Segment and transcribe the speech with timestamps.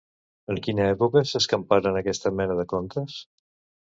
[0.53, 3.19] En quina època s'escamparen aquesta mena de contes?